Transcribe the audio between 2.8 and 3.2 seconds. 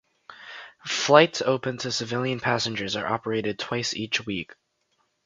are